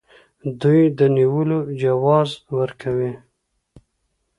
دوی 0.61 0.81
د 0.99 0.99
نیولو 1.17 1.59
جواز 1.81 2.29
ورکوي. 2.57 3.13